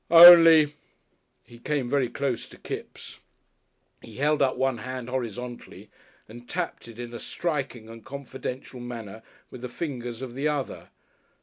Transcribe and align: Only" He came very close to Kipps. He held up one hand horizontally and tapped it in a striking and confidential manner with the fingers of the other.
Only" 0.09 0.73
He 1.51 1.59
came 1.59 1.87
very 1.87 2.09
close 2.09 2.49
to 2.49 2.57
Kipps. 2.57 3.19
He 4.01 4.15
held 4.15 4.41
up 4.41 4.57
one 4.57 4.79
hand 4.79 5.09
horizontally 5.11 5.91
and 6.27 6.49
tapped 6.49 6.87
it 6.87 6.97
in 6.97 7.13
a 7.13 7.19
striking 7.19 7.87
and 7.87 8.03
confidential 8.03 8.79
manner 8.79 9.21
with 9.51 9.61
the 9.61 9.69
fingers 9.69 10.23
of 10.23 10.33
the 10.33 10.47
other. 10.47 10.89